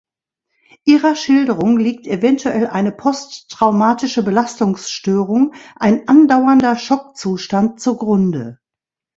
[0.83, 8.59] Ihrer Schilderung liegt eventuell eine posttraumatische Belastungsstörung, ein andauernder Schockzustand, zugrunde.